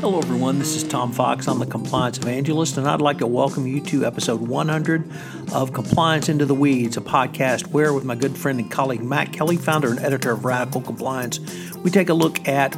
[0.00, 0.60] Hello, everyone.
[0.60, 1.48] This is Tom Fox.
[1.48, 5.10] I'm the Compliance Evangelist, and I'd like to welcome you to episode 100
[5.52, 9.32] of Compliance Into the Weeds, a podcast where, with my good friend and colleague Matt
[9.32, 11.40] Kelly, founder and editor of Radical Compliance,
[11.78, 12.76] we take a look at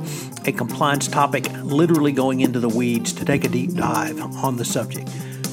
[0.49, 4.65] a compliance topic literally going into the weeds to take a deep dive on the
[4.65, 5.11] subject.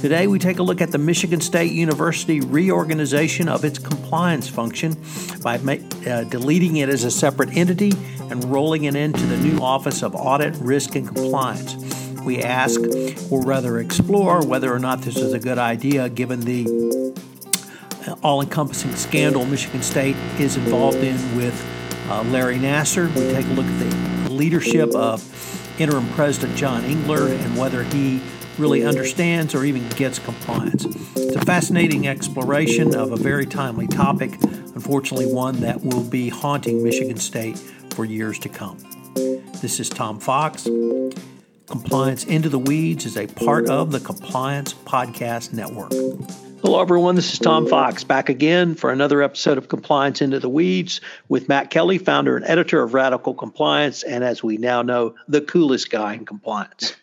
[0.08, 4.96] Today, we take a look at the Michigan State University reorganization of its compliance function
[5.44, 7.92] by uh, deleting it as a separate entity
[8.32, 11.76] and rolling it into the new Office of Audit, Risk, and Compliance.
[12.24, 12.80] We ask,
[13.30, 17.14] or rather explore, whether or not this is a good idea given the
[18.24, 21.54] all encompassing scandal Michigan State is involved in with
[22.08, 23.14] uh, Larry Nassar.
[23.14, 25.22] We take a look at the leadership of
[25.82, 28.22] interim President John Engler and whether he
[28.58, 30.86] really understands or even gets compliance.
[31.16, 36.84] It's a fascinating exploration of a very timely topic, unfortunately, one that will be haunting
[36.84, 37.58] Michigan State
[37.92, 38.78] for years to come.
[39.62, 40.68] This is Tom Fox.
[41.68, 45.92] Compliance Into the Weeds is a part of the Compliance Podcast Network.
[46.62, 47.16] Hello, everyone.
[47.16, 51.48] This is Tom Fox back again for another episode of Compliance Into the Weeds with
[51.48, 55.92] Matt Kelly, founder and editor of Radical Compliance, and as we now know, the coolest
[55.92, 56.96] guy in compliance.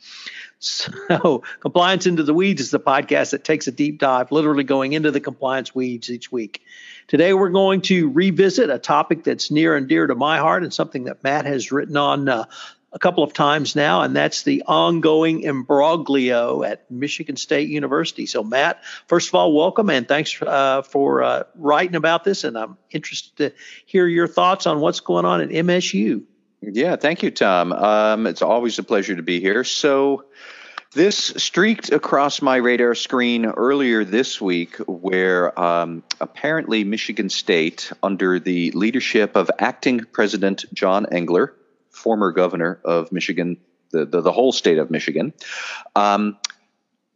[0.64, 4.94] So, Compliance Into the Weeds is the podcast that takes a deep dive, literally going
[4.94, 6.62] into the compliance weeds each week.
[7.06, 10.72] Today, we're going to revisit a topic that's near and dear to my heart and
[10.72, 12.44] something that Matt has written on uh,
[12.92, 18.24] a couple of times now, and that's the ongoing imbroglio at Michigan State University.
[18.24, 22.44] So, Matt, first of all, welcome and thanks uh, for uh, writing about this.
[22.44, 23.52] And I'm interested to
[23.84, 26.22] hear your thoughts on what's going on at MSU.
[26.72, 27.72] Yeah, thank you, Tom.
[27.72, 29.64] Um, it's always a pleasure to be here.
[29.64, 30.24] So,
[30.92, 38.38] this streaked across my radar screen earlier this week, where um, apparently Michigan State, under
[38.38, 41.54] the leadership of acting President John Engler,
[41.90, 43.56] former governor of Michigan,
[43.90, 45.32] the, the, the whole state of Michigan,
[45.96, 46.38] um,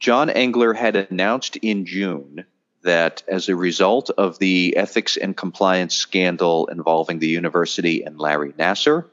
[0.00, 2.44] John Engler had announced in June
[2.82, 8.52] that as a result of the ethics and compliance scandal involving the university and Larry
[8.52, 9.04] Nassar,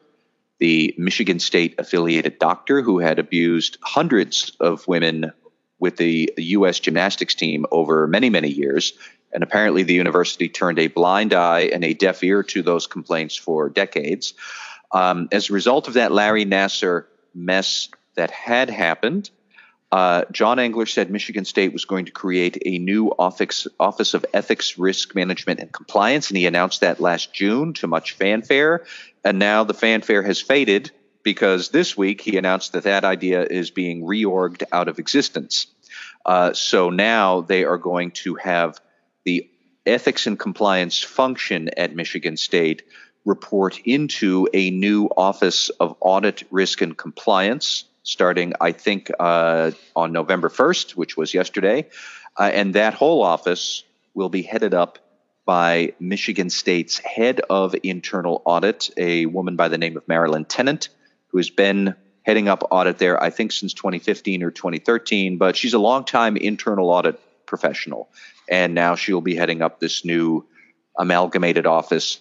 [0.59, 5.31] the Michigan State affiliated doctor who had abused hundreds of women
[5.79, 6.79] with the U.S.
[6.79, 8.93] gymnastics team over many, many years.
[9.33, 13.35] And apparently, the university turned a blind eye and a deaf ear to those complaints
[13.35, 14.33] for decades.
[14.91, 19.29] Um, as a result of that Larry Nassar mess that had happened,
[19.95, 24.25] uh, John Engler said Michigan State was going to create a new office, office of
[24.33, 28.85] Ethics, Risk Management, and Compliance, and he announced that last June to much fanfare.
[29.23, 30.91] And now the fanfare has faded
[31.23, 35.67] because this week he announced that that idea is being reorged out of existence.
[36.25, 38.81] Uh, so now they are going to have
[39.23, 39.49] the
[39.85, 42.83] ethics and compliance function at Michigan State
[43.23, 50.13] report into a new Office of Audit, Risk, and Compliance starting, I think, uh, on
[50.13, 51.89] November 1st, which was yesterday.
[52.37, 53.83] Uh, and that whole office
[54.13, 54.99] will be headed up
[55.43, 60.89] by Michigan State's head of internal audit, a woman by the name of Marilyn Tennant,
[61.27, 65.37] who has been heading up audit there, I think, since 2015 or 2013.
[65.37, 68.09] But she's a longtime internal audit professional.
[68.49, 70.45] And now she'll be heading up this new
[70.97, 72.19] amalgamated office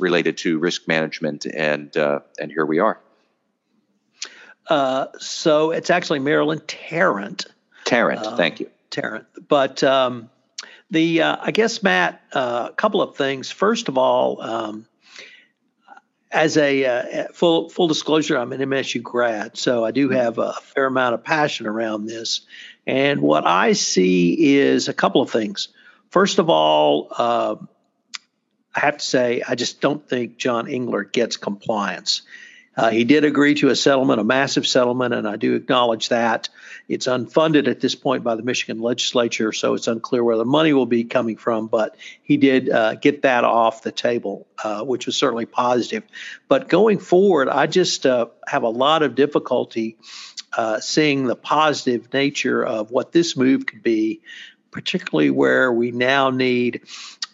[0.00, 1.44] related to risk management.
[1.46, 2.98] And, uh, and here we are.
[4.70, 7.46] Uh, so it's actually Marilyn Tarrant.
[7.84, 8.70] Tarrant, uh, thank you.
[8.90, 9.26] Tarrant.
[9.48, 10.30] But um,
[10.90, 13.50] the uh, I guess Matt, uh, a couple of things.
[13.50, 14.86] First of all, um,
[16.30, 20.52] as a uh, full full disclosure, I'm an MSU grad, so I do have a
[20.52, 22.42] fair amount of passion around this.
[22.86, 25.68] And what I see is a couple of things.
[26.10, 27.56] First of all, uh,
[28.74, 32.22] I have to say I just don't think John Engler gets compliance.
[32.76, 36.48] Uh, he did agree to a settlement, a massive settlement, and I do acknowledge that.
[36.88, 40.72] It's unfunded at this point by the Michigan legislature, so it's unclear where the money
[40.72, 45.06] will be coming from, but he did uh, get that off the table, uh, which
[45.06, 46.04] was certainly positive.
[46.48, 49.96] But going forward, I just uh, have a lot of difficulty
[50.56, 54.22] uh, seeing the positive nature of what this move could be,
[54.70, 56.82] particularly where we now need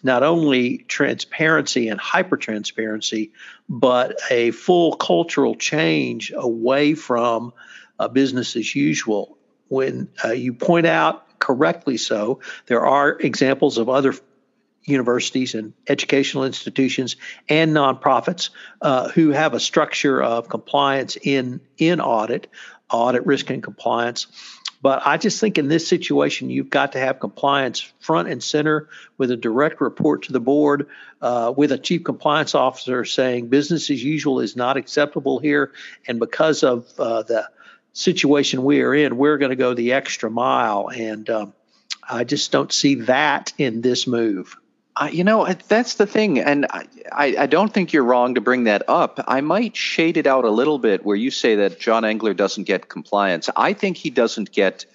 [0.07, 3.31] not only transparency and hyper transparency,
[3.69, 7.53] but a full cultural change away from
[7.99, 9.37] uh, business as usual.
[9.67, 14.15] When uh, you point out correctly so, there are examples of other
[14.85, 17.17] universities and educational institutions
[17.49, 18.49] and nonprofits
[18.81, 22.47] uh, who have a structure of compliance in in audit,
[22.89, 24.27] audit risk and compliance.
[24.81, 28.89] But I just think in this situation, you've got to have compliance front and center
[29.17, 30.87] with a direct report to the board,
[31.21, 35.71] uh, with a chief compliance officer saying business as usual is not acceptable here.
[36.07, 37.49] And because of uh, the
[37.93, 40.89] situation we are in, we're going to go the extra mile.
[40.89, 41.53] And um,
[42.07, 44.55] I just don't see that in this move.
[45.11, 46.39] You know, that's the thing.
[46.39, 46.87] And I,
[47.37, 49.23] I, don't think you're wrong to bring that up.
[49.27, 52.63] I might shade it out a little bit where you say that John Engler doesn't
[52.63, 53.49] get compliance.
[53.55, 54.85] I think he doesn't get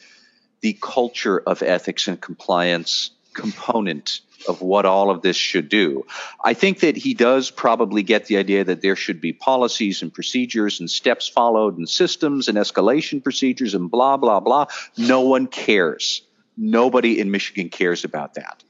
[0.60, 6.04] the culture of ethics and compliance component of what all of this should do.
[6.42, 10.12] I think that he does probably get the idea that there should be policies and
[10.12, 14.66] procedures and steps followed and systems and escalation procedures and blah, blah, blah.
[14.96, 16.22] No one cares.
[16.56, 18.62] Nobody in Michigan cares about that.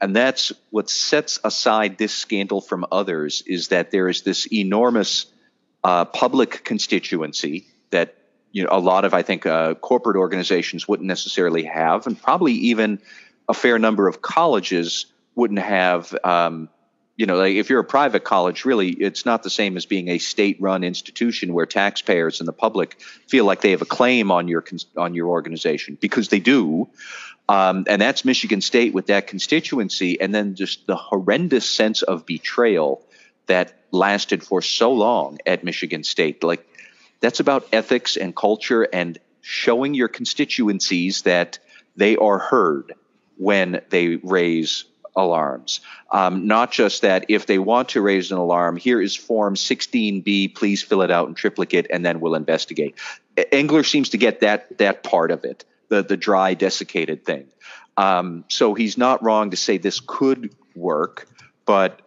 [0.00, 5.26] And that's what sets aside this scandal from others is that there is this enormous
[5.84, 8.16] uh, public constituency that
[8.52, 12.52] you know a lot of I think uh, corporate organizations wouldn't necessarily have, and probably
[12.52, 13.00] even
[13.48, 16.14] a fair number of colleges wouldn't have.
[16.24, 16.68] Um,
[17.16, 20.08] you know, like if you're a private college, really, it's not the same as being
[20.08, 24.48] a state-run institution where taxpayers and the public feel like they have a claim on
[24.48, 24.64] your
[24.96, 26.88] on your organization because they do.
[27.48, 32.26] Um, and that's Michigan State with that constituency, and then just the horrendous sense of
[32.26, 33.02] betrayal
[33.46, 36.42] that lasted for so long at Michigan State.
[36.42, 36.66] Like
[37.20, 41.60] that's about ethics and culture and showing your constituencies that
[41.94, 42.94] they are heard
[43.36, 44.84] when they raise
[45.16, 45.80] alarms.
[46.10, 50.54] Um, not just that if they want to raise an alarm, here is Form 16B,
[50.54, 52.94] please fill it out in triplicate, and then we'll investigate.
[53.50, 57.46] Engler seems to get that that part of it the the dry desiccated thing.
[57.96, 61.28] Um, so he's not wrong to say this could work,
[61.64, 62.00] but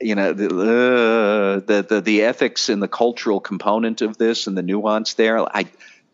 [0.00, 4.56] you know the, uh, the the the ethics and the cultural component of this and
[4.56, 5.66] the nuance there, I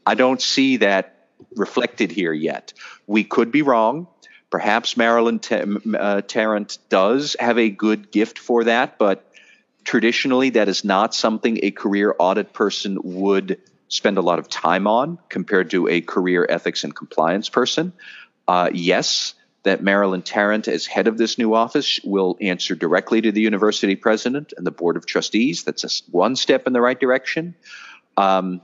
[0.07, 2.73] I don't see that reflected here yet.
[3.07, 4.07] We could be wrong.
[4.55, 5.65] Perhaps Marilyn T-
[5.99, 9.29] uh, Tarrant does have a good gift for that, but
[9.83, 14.87] traditionally that is not something a career audit person would spend a lot of time
[14.87, 17.93] on compared to a career ethics and compliance person.
[18.47, 19.35] Uh, yes,
[19.65, 23.97] that Marilyn Tarrant, as head of this new office, will answer directly to the university
[23.97, 25.65] president and the board of trustees.
[25.65, 27.57] That's a, one step in the right direction.
[28.17, 28.61] Um,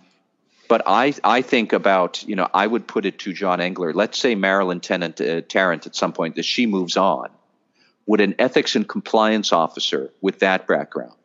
[0.70, 3.92] but I, I think about, you know, I would put it to John Engler.
[3.92, 7.28] Let's say Marilyn Tennant, uh, Tarrant at some point that she moves on.
[8.06, 11.18] Would an ethics and compliance officer with that background,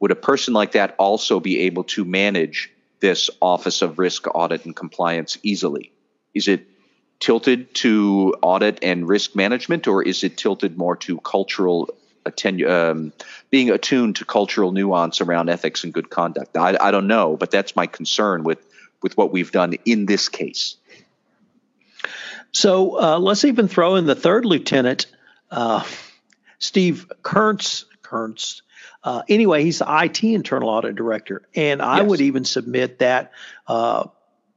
[0.00, 2.70] would a person like that also be able to manage
[3.00, 5.90] this Office of Risk Audit and Compliance easily?
[6.34, 6.66] Is it
[7.20, 11.88] tilted to audit and risk management, or is it tilted more to cultural
[12.26, 13.14] atten- um,
[13.48, 16.54] being attuned to cultural nuance around ethics and good conduct?
[16.54, 18.58] I, I don't know, but that's my concern with
[19.04, 20.76] with what we've done in this case.
[22.50, 25.06] So uh, let's even throw in the third lieutenant,
[25.50, 25.84] uh,
[26.58, 27.84] Steve Kurtz.
[28.02, 28.62] Kurtz
[29.04, 32.08] uh, anyway, he's the IT internal audit director, and I yes.
[32.08, 33.32] would even submit that
[33.68, 34.08] uh,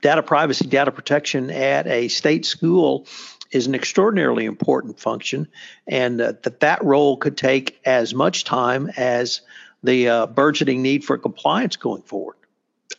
[0.01, 3.07] data privacy, data protection at a state school
[3.51, 5.49] is an extraordinarily important function,
[5.85, 9.41] and uh, that that role could take as much time as
[9.83, 12.37] the uh, burgeoning need for compliance going forward.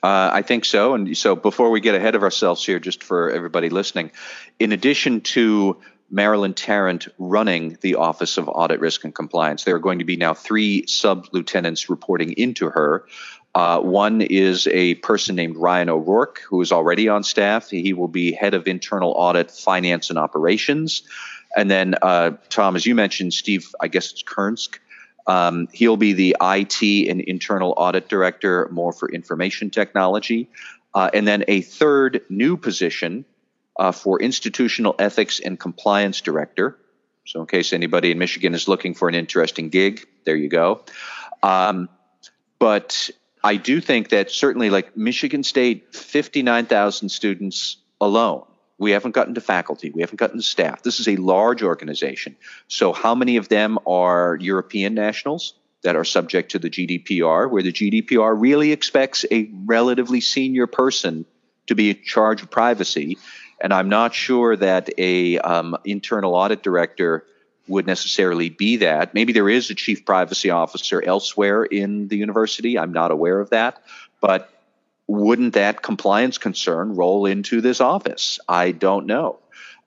[0.03, 0.95] Uh, I think so.
[0.95, 4.13] And so, before we get ahead of ourselves here, just for everybody listening,
[4.59, 5.79] in addition to
[6.11, 9.65] Marilyn Tarrant running the Office of Audit Risk and Compliance.
[9.65, 13.05] There are going to be now three sub lieutenants reporting into her.
[13.55, 17.71] Uh, one is a person named Ryan O'Rourke, who is already on staff.
[17.71, 21.03] He will be head of internal audit, finance, and operations.
[21.57, 24.79] And then, uh, Tom, as you mentioned, Steve, I guess it's Kernsk.
[25.29, 30.49] Um, he'll be the IT and internal audit director, more for information technology.
[30.95, 33.27] Uh, and then a third new position
[33.79, 36.79] uh, for Institutional Ethics and Compliance Director.
[37.27, 40.83] So, in case anybody in Michigan is looking for an interesting gig, there you go.
[41.43, 41.91] Um,
[42.59, 43.11] but
[43.45, 48.48] I do think that certainly, like Michigan State, 59,000 students alone.
[48.79, 49.91] We haven't gotten to faculty.
[49.91, 50.83] We haven't gotten to staff.
[50.83, 52.37] This is a large organization.
[52.69, 57.63] So, how many of them are European nationals that are subject to the GDPR, where
[57.63, 61.25] the GDPR really expects a relatively senior person
[61.67, 63.19] to be in charge of privacy?
[63.61, 67.25] and I'm not sure that a um, internal audit director
[67.67, 69.15] would necessarily be that.
[69.15, 72.79] Maybe there is a chief privacy officer elsewhere in the university.
[72.79, 73.83] I'm not aware of that,
[74.21, 74.51] but
[75.09, 78.39] wouldn't that compliance concern roll into this office?
[78.47, 79.41] I don't know.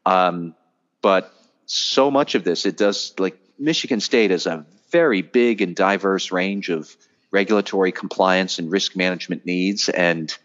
[0.05, 0.55] Um,
[1.01, 1.31] but
[1.67, 6.31] so much of this, it does like Michigan State has a very big and diverse
[6.31, 6.93] range of
[7.29, 10.35] regulatory compliance and risk management needs, and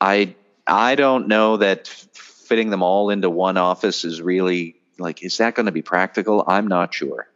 [0.00, 0.34] I
[0.66, 5.54] I don't know that fitting them all into one office is really like is that
[5.54, 6.44] going to be practical?
[6.46, 7.29] I'm not sure.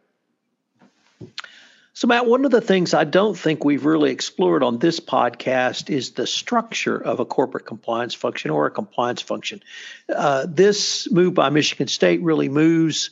[1.96, 5.90] So, Matt, one of the things I don't think we've really explored on this podcast
[5.90, 9.62] is the structure of a corporate compliance function or a compliance function.
[10.08, 13.10] Uh, this move by Michigan State really moves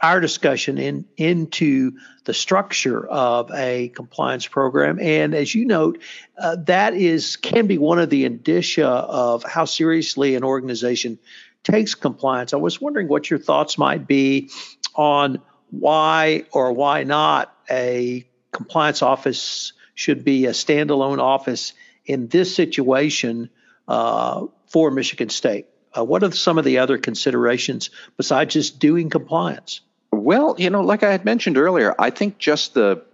[0.00, 1.92] our discussion in, into
[2.24, 4.98] the structure of a compliance program.
[4.98, 6.00] And as you note,
[6.38, 11.18] uh, that is can be one of the indicia of how seriously an organization
[11.64, 12.54] takes compliance.
[12.54, 14.48] I was wondering what your thoughts might be
[14.94, 21.72] on why or why not a compliance office should be a standalone office
[22.04, 23.48] in this situation
[23.88, 25.66] uh, for Michigan State?
[25.96, 29.80] Uh, what are some of the other considerations besides just doing compliance?
[30.10, 33.04] Well, you know, like I had mentioned earlier, I think just the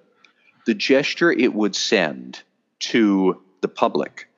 [0.67, 2.43] the gesture it would send
[2.81, 4.29] to the public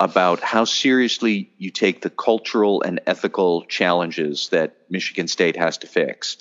[0.00, 5.86] about how seriously you take the cultural and ethical challenges that Michigan State has to
[5.86, 6.36] fix.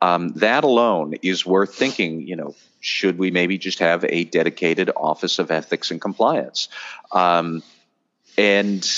[0.00, 2.26] Um, that alone is worth thinking.
[2.26, 6.68] You know, should we maybe just have a dedicated Office of Ethics and Compliance?
[7.12, 7.62] Um,
[8.36, 8.88] and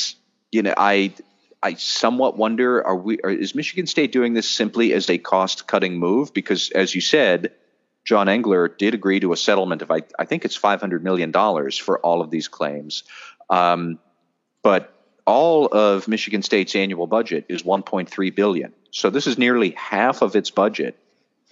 [0.52, 1.14] you know, I
[1.62, 3.18] I somewhat wonder: Are we?
[3.22, 6.34] Are, is Michigan State doing this simply as a cost-cutting move?
[6.34, 7.52] Because, as you said,
[8.04, 11.30] John Engler did agree to a settlement of I, I think it's five hundred million
[11.30, 13.04] dollars for all of these claims,
[13.48, 13.98] um,
[14.62, 14.94] but
[15.30, 18.72] all of Michigan State's annual budget is 1.3 billion.
[18.90, 20.98] So this is nearly half of its budget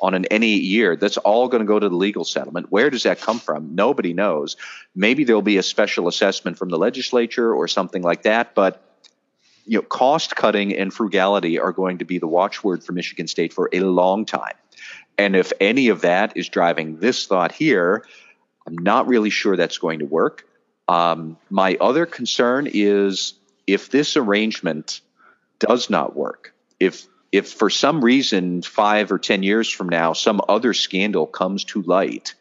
[0.01, 0.97] on an any year.
[0.97, 2.73] That's all going to go to the legal settlement.
[2.73, 3.77] Where does that come from?
[3.77, 4.57] Nobody knows.
[4.97, 8.83] Maybe there'll be a special assessment from the legislature or something like that, but
[9.65, 13.53] you know, cost cutting and frugality are going to be the watchword for Michigan State
[13.53, 14.57] for a long time.
[15.17, 18.05] And if any of that is driving this thought here,
[18.67, 20.49] I'm not really sure that's going to work.
[20.89, 23.35] Um, my other concern is
[23.69, 25.03] if this arrangement
[25.61, 30.41] does not work, if if for some reason five or ten years from now some
[30.49, 32.35] other scandal comes to light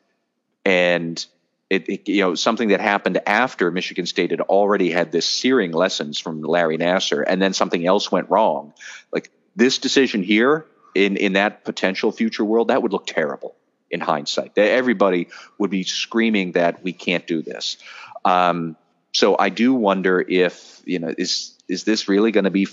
[0.64, 1.26] and
[1.70, 5.74] it, it, you know something that happened after Michigan State had already had this searing
[5.74, 8.74] lessons from Larry Nassar, and then something else went wrong.
[9.12, 10.66] Like this decision here
[10.96, 13.56] in in that potential future world, that would look terrible
[13.92, 14.58] in hindsight.
[14.58, 17.78] Everybody would be screaming that we can't do this.
[18.24, 18.78] Um,
[19.18, 22.68] so I do wonder if you know is is this really going to be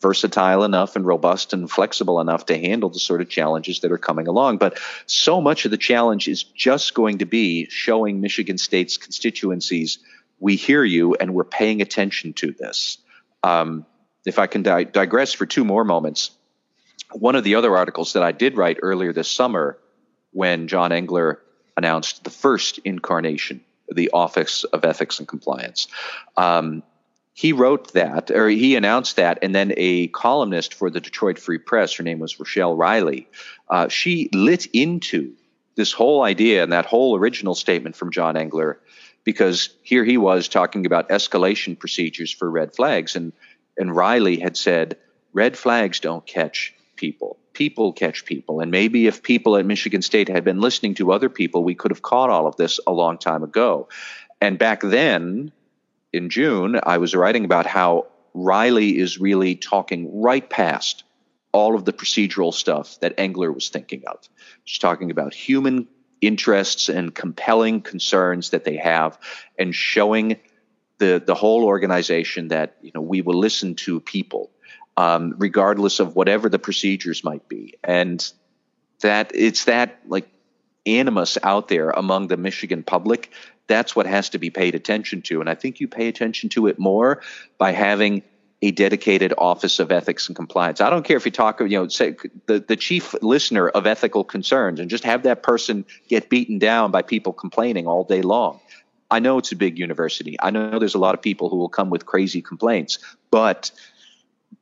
[0.00, 3.98] versatile enough and robust and flexible enough to handle the sort of challenges that are
[3.98, 4.56] coming along.
[4.56, 9.98] But so much of the challenge is just going to be showing Michigan State's constituencies
[10.40, 12.96] we hear you and we're paying attention to this.
[13.42, 13.84] Um,
[14.24, 16.30] if I can di- digress for two more moments,
[17.12, 19.78] one of the other articles that I did write earlier this summer
[20.32, 21.42] when John Engler
[21.76, 23.60] announced the first incarnation,
[23.92, 25.88] the Office of Ethics and Compliance.
[26.36, 26.82] Um,
[27.34, 31.58] he wrote that, or he announced that, and then a columnist for the Detroit Free
[31.58, 33.28] Press, her name was Rochelle Riley,
[33.68, 35.32] uh, she lit into
[35.74, 38.80] this whole idea and that whole original statement from John Engler,
[39.24, 43.32] because here he was talking about escalation procedures for red flags, and
[43.78, 44.98] and Riley had said
[45.32, 50.28] red flags don't catch people, people catch people, and maybe if people at Michigan State
[50.28, 53.18] had been listening to other people, we could have caught all of this a long
[53.18, 53.88] time ago,
[54.40, 55.52] and back then
[56.12, 61.04] in June, I was writing about how Riley is really talking right past
[61.52, 64.18] all of the procedural stuff that Engler was thinking of.
[64.64, 65.86] She's talking about human
[66.20, 69.18] interests and compelling concerns that they have
[69.58, 70.36] and showing
[70.98, 74.50] the, the whole organization that you know we will listen to people
[74.96, 78.32] um, regardless of whatever the procedures might be and
[79.00, 80.28] that it's that like
[80.84, 83.32] animus out there among the Michigan public
[83.66, 85.40] that's what has to be paid attention to.
[85.40, 87.22] And I think you pay attention to it more
[87.58, 88.22] by having
[88.60, 90.80] a dedicated office of ethics and compliance.
[90.80, 92.14] I don't care if you talk, you know, say
[92.46, 96.90] the, the chief listener of ethical concerns and just have that person get beaten down
[96.92, 98.60] by people complaining all day long.
[99.10, 100.36] I know it's a big university.
[100.40, 102.98] I know there's a lot of people who will come with crazy complaints,
[103.30, 103.72] but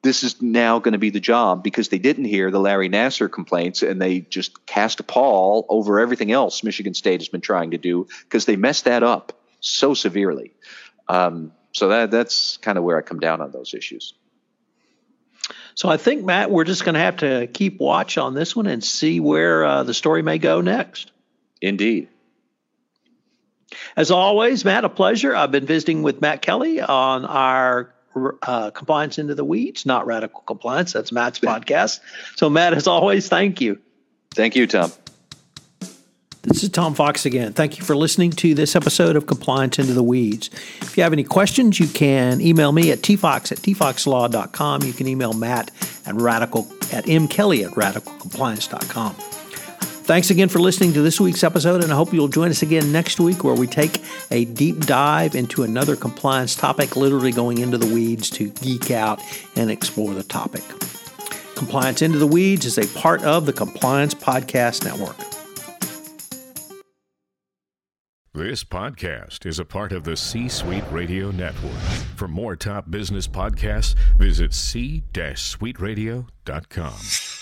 [0.02, 3.30] this is now going to be the job because they didn't hear the Larry Nassar
[3.30, 7.72] complaints and they just cast a pall over everything else Michigan State has been trying
[7.72, 10.52] to do because they messed that up so severely.
[11.08, 14.14] Um, so that that's kind of where I come down on those issues.
[15.74, 18.66] So I think Matt, we're just going to have to keep watch on this one
[18.66, 21.10] and see where uh, the story may go next.
[21.60, 22.08] Indeed.
[23.96, 25.34] As always, Matt, a pleasure.
[25.34, 27.94] I've been visiting with Matt Kelly on our
[28.42, 30.92] uh, compliance into the weeds, not radical compliance.
[30.92, 32.00] That's Matt's podcast.
[32.36, 33.78] So, Matt, as always, thank you.
[34.32, 34.92] Thank you, Tom.
[36.42, 37.52] This is Tom Fox again.
[37.52, 40.48] Thank you for listening to this episode of Compliance Into the Weeds.
[40.80, 44.82] If you have any questions, you can email me at tfox at tfoxlaw.com.
[44.82, 45.70] You can email Matt
[46.06, 49.39] at radical at mkelly at radicalcompliance.com.
[50.10, 52.90] Thanks again for listening to this week's episode, and I hope you'll join us again
[52.90, 54.02] next week where we take
[54.32, 59.20] a deep dive into another compliance topic, literally going into the weeds to geek out
[59.54, 60.64] and explore the topic.
[61.54, 65.16] Compliance Into the Weeds is a part of the Compliance Podcast Network.
[68.34, 71.78] This podcast is a part of the C Suite Radio Network.
[72.16, 77.39] For more top business podcasts, visit c-suiteradio.com.